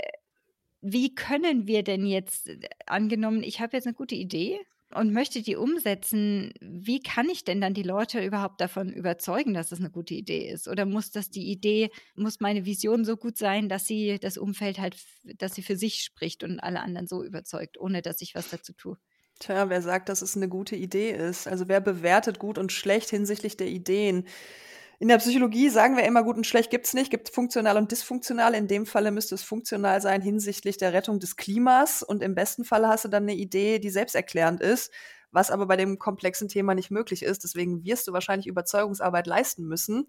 [0.82, 4.60] wie können wir denn jetzt, äh, angenommen, ich habe jetzt eine gute Idee
[4.96, 9.68] und möchte die umsetzen, wie kann ich denn dann die Leute überhaupt davon überzeugen, dass
[9.68, 10.68] das eine gute Idee ist?
[10.68, 14.78] Oder muss das die Idee muss meine Vision so gut sein, dass sie das Umfeld
[14.78, 18.48] halt dass sie für sich spricht und alle anderen so überzeugt, ohne dass ich was
[18.48, 18.96] dazu tue?
[19.38, 21.46] Tja, wer sagt, dass es eine gute Idee ist?
[21.46, 24.26] Also, wer bewertet gut und schlecht hinsichtlich der Ideen?
[24.98, 28.54] In der Psychologie sagen wir immer, gut und schlecht gibt's nicht, gibt funktional und dysfunktional.
[28.54, 32.02] In dem Falle müsste es funktional sein hinsichtlich der Rettung des Klimas.
[32.02, 34.90] Und im besten Falle hast du dann eine Idee, die selbsterklärend ist,
[35.32, 37.44] was aber bei dem komplexen Thema nicht möglich ist.
[37.44, 40.09] Deswegen wirst du wahrscheinlich Überzeugungsarbeit leisten müssen.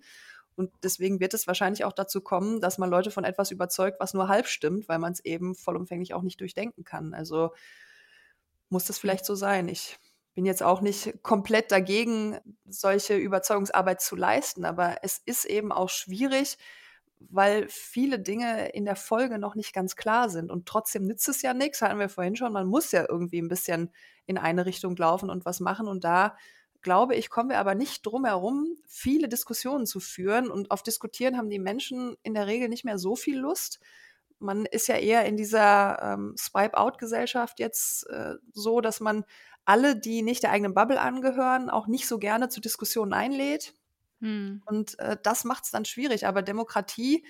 [0.55, 4.13] Und deswegen wird es wahrscheinlich auch dazu kommen, dass man Leute von etwas überzeugt, was
[4.13, 7.13] nur halb stimmt, weil man es eben vollumfänglich auch nicht durchdenken kann.
[7.13, 7.51] Also
[8.69, 9.67] muss das vielleicht so sein.
[9.67, 9.99] Ich
[10.37, 12.37] bin jetzt auch nicht komplett dagegen,
[12.69, 16.59] solche Überzeugungsarbeit zu leisten, aber es ist eben auch schwierig,
[17.17, 20.51] weil viele Dinge in der Folge noch nicht ganz klar sind.
[20.51, 23.47] Und trotzdem nützt es ja nichts, hatten wir vorhin schon, man muss ja irgendwie ein
[23.47, 23.91] bisschen
[24.27, 25.87] in eine Richtung laufen und was machen.
[25.87, 26.37] Und da
[26.83, 30.51] glaube ich, kommen wir aber nicht drum herum, viele Diskussionen zu führen.
[30.51, 33.79] Und auf Diskutieren haben die Menschen in der Regel nicht mehr so viel Lust.
[34.37, 39.25] Man ist ja eher in dieser ähm, Swipe-Out-Gesellschaft jetzt äh, so, dass man
[39.67, 43.73] alle, die nicht der eigenen Bubble angehören, auch nicht so gerne zu Diskussionen einlädt.
[44.21, 44.63] Hm.
[44.65, 46.25] Und äh, das macht es dann schwierig.
[46.25, 47.25] Aber Demokratie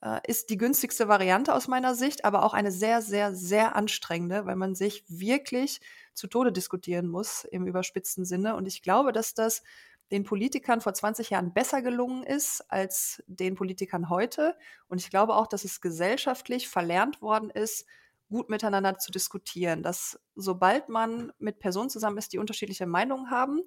[0.00, 4.46] äh, ist die günstigste Variante aus meiner Sicht, aber auch eine sehr, sehr, sehr anstrengende,
[4.46, 5.80] weil man sich wirklich
[6.14, 8.56] zu Tode diskutieren muss im überspitzten Sinne.
[8.56, 9.62] Und ich glaube, dass das
[10.10, 14.56] den Politikern vor 20 Jahren besser gelungen ist als den Politikern heute.
[14.88, 17.86] Und ich glaube auch, dass es gesellschaftlich verlernt worden ist,
[18.34, 19.82] gut miteinander zu diskutieren.
[19.82, 23.60] Dass sobald man mit Personen zusammen ist, die unterschiedliche Meinungen haben,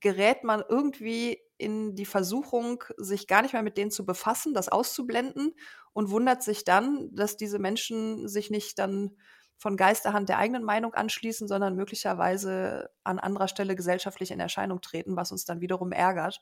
[0.00, 4.68] gerät man irgendwie in die Versuchung, sich gar nicht mehr mit denen zu befassen, das
[4.68, 5.52] auszublenden
[5.92, 9.16] und wundert sich dann, dass diese Menschen sich nicht dann
[9.58, 15.16] von Geisterhand der eigenen Meinung anschließen, sondern möglicherweise an anderer Stelle gesellschaftlich in Erscheinung treten,
[15.16, 16.40] was uns dann wiederum ärgert.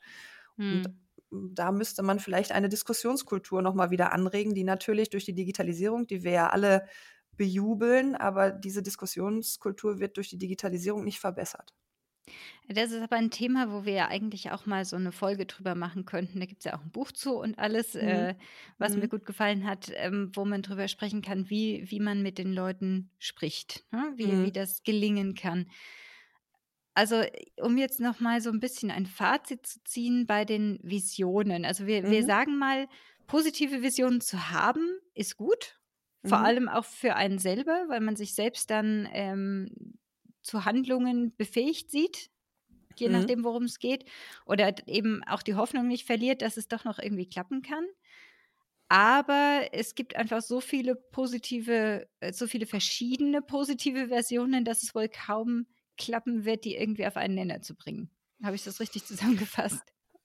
[0.55, 0.83] Hm.
[1.31, 6.07] Und da müsste man vielleicht eine Diskussionskultur nochmal wieder anregen, die natürlich durch die Digitalisierung,
[6.07, 6.85] die wir ja alle
[7.39, 11.73] bejubeln, aber diese Diskussionskultur wird durch die Digitalisierung nicht verbessert.
[12.67, 15.73] Das ist aber ein Thema, wo wir ja eigentlich auch mal so eine Folge drüber
[15.73, 16.39] machen könnten.
[16.39, 18.01] Da gibt es ja auch ein Buch zu und alles, mhm.
[18.01, 18.35] äh,
[18.77, 18.99] was mhm.
[18.99, 22.53] mir gut gefallen hat, ähm, wo man drüber sprechen kann, wie, wie man mit den
[22.53, 24.13] Leuten spricht, ne?
[24.17, 24.45] wie, mhm.
[24.45, 25.65] wie das gelingen kann.
[26.93, 27.23] Also,
[27.61, 31.63] um jetzt noch mal so ein bisschen ein Fazit zu ziehen bei den Visionen.
[31.63, 32.27] Also, wir, wir mhm.
[32.27, 32.87] sagen mal,
[33.25, 35.78] positive Visionen zu haben, ist gut.
[36.25, 36.45] Vor mhm.
[36.45, 39.97] allem auch für einen selber, weil man sich selbst dann ähm,
[40.41, 42.29] zu Handlungen befähigt sieht,
[42.95, 43.13] je mhm.
[43.13, 44.05] nachdem, worum es geht.
[44.45, 47.85] Oder eben auch die Hoffnung nicht verliert, dass es doch noch irgendwie klappen kann.
[48.89, 54.95] Aber es gibt einfach so viele positive, äh, so viele verschiedene positive Versionen, dass es
[54.95, 58.09] wohl kaum klappen wird, die irgendwie auf einen Nenner zu bringen.
[58.43, 59.83] Habe ich das richtig zusammengefasst?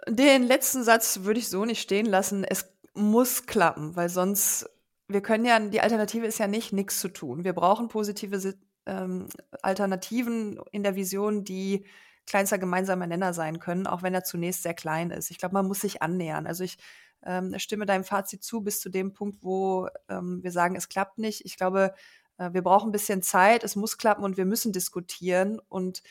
[0.09, 2.43] Den letzten Satz würde ich so nicht stehen lassen.
[2.43, 4.69] Es muss klappen, weil sonst
[5.09, 7.45] wir können ja die Alternative ist ja nicht, nichts zu tun.
[7.45, 8.55] Wir brauchen positive
[8.87, 9.29] ähm,
[9.63, 11.85] Alternativen in der Vision, die
[12.27, 15.31] kleinster gemeinsamer Nenner sein können, auch wenn er zunächst sehr klein ist.
[15.31, 16.47] Ich glaube, man muss sich annähern.
[16.47, 16.79] Also ich
[17.23, 21.19] ähm, stimme deinem Fazit zu bis zu dem Punkt, wo ähm, wir sagen, es klappt
[21.19, 21.45] nicht.
[21.45, 21.95] Ich glaube,
[22.39, 26.03] äh, wir brauchen ein bisschen Zeit, es muss klappen und wir müssen diskutieren und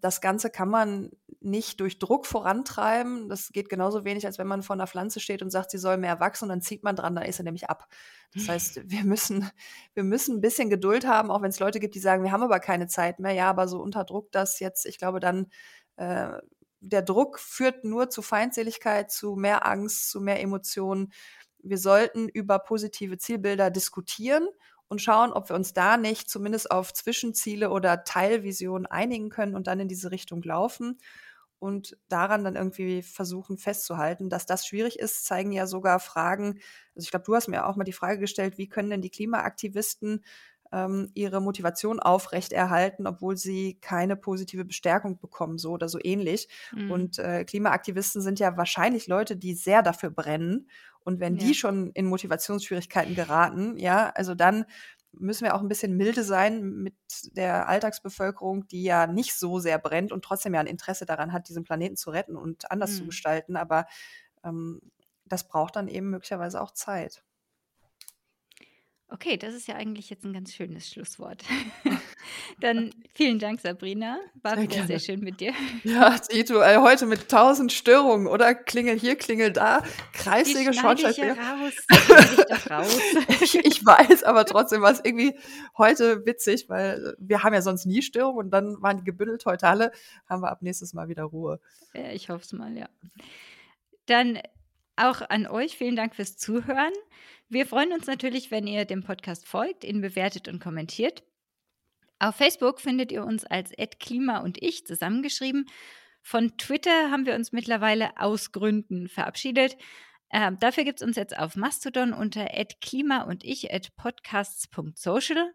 [0.00, 3.30] das Ganze kann man nicht durch Druck vorantreiben.
[3.30, 5.96] Das geht genauso wenig, als wenn man vor einer Pflanze steht und sagt, sie soll
[5.96, 7.88] mehr wachsen und dann zieht man dran, dann ist er nämlich ab.
[8.34, 9.50] Das heißt, wir müssen,
[9.94, 12.42] wir müssen ein bisschen Geduld haben, auch wenn es Leute gibt, die sagen, wir haben
[12.42, 13.32] aber keine Zeit mehr.
[13.32, 15.46] Ja, aber so unter Druck, dass jetzt, ich glaube, dann
[15.96, 16.28] äh,
[16.80, 21.10] der Druck führt nur zu Feindseligkeit, zu mehr Angst, zu mehr Emotionen.
[21.62, 24.46] Wir sollten über positive Zielbilder diskutieren
[24.88, 29.66] und schauen, ob wir uns da nicht zumindest auf Zwischenziele oder Teilvisionen einigen können und
[29.66, 30.98] dann in diese Richtung laufen
[31.58, 34.28] und daran dann irgendwie versuchen festzuhalten.
[34.28, 36.60] Dass das schwierig ist, zeigen ja sogar Fragen.
[36.94, 39.10] Also ich glaube, du hast mir auch mal die Frage gestellt, wie können denn die
[39.10, 40.24] Klimaaktivisten
[40.74, 46.48] ähm, ihre Motivation aufrechterhalten, obwohl sie keine positive Bestärkung bekommen, so oder so ähnlich.
[46.72, 46.90] Mhm.
[46.90, 50.68] Und äh, Klimaaktivisten sind ja wahrscheinlich Leute, die sehr dafür brennen
[51.04, 51.46] und wenn ja.
[51.46, 54.64] die schon in Motivationsschwierigkeiten geraten, ja, also dann
[55.12, 56.94] müssen wir auch ein bisschen milde sein mit
[57.36, 61.48] der Alltagsbevölkerung, die ja nicht so sehr brennt und trotzdem ja ein Interesse daran hat,
[61.48, 62.96] diesen Planeten zu retten und anders mhm.
[62.96, 63.56] zu gestalten.
[63.56, 63.86] Aber
[64.42, 64.80] ähm,
[65.24, 67.22] das braucht dann eben möglicherweise auch Zeit.
[69.14, 71.44] Okay, das ist ja eigentlich jetzt ein ganz schönes Schlusswort.
[72.60, 74.18] Dann vielen Dank, Sabrina.
[74.42, 75.52] War sehr wieder sehr schön mit dir.
[75.84, 78.56] Ja, Tito, äh, heute mit tausend Störungen, oder?
[78.56, 81.36] Klingel hier, Klingel da, kreisige Schornsteinfeger.
[81.68, 82.98] Ich, raus.
[83.40, 85.38] ich, ich weiß, aber trotzdem war es irgendwie
[85.78, 89.68] heute witzig, weil wir haben ja sonst nie Störungen und dann waren die gebündelt heute
[89.68, 89.92] alle,
[90.28, 91.60] haben wir ab nächstes Mal wieder Ruhe.
[91.94, 92.88] Ja, ich hoffe es mal, ja.
[94.06, 94.40] Dann
[94.96, 96.92] auch an euch vielen Dank fürs Zuhören.
[97.48, 101.22] Wir freuen uns natürlich, wenn ihr dem Podcast folgt, ihn bewertet und kommentiert.
[102.18, 105.66] Auf Facebook findet ihr uns als Klima und ich zusammengeschrieben.
[106.22, 109.76] Von Twitter haben wir uns mittlerweile aus Gründen verabschiedet.
[110.30, 112.48] Äh, dafür gibt es uns jetzt auf Mastodon unter
[112.80, 115.52] klima und ich podcasts.social.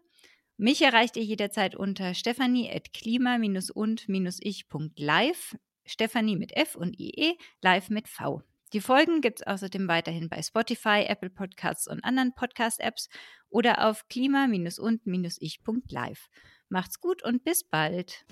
[0.56, 5.56] Mich erreicht ihr jederzeit unter stephanie at klima-und-ich.live.
[5.86, 8.42] Stephanie mit F und IE, live mit V.
[8.72, 13.08] Die Folgen gibt es außerdem weiterhin bei Spotify, Apple Podcasts und anderen Podcast-Apps
[13.48, 16.28] oder auf klima-und-ich.live.
[16.68, 18.24] Macht's gut und bis bald.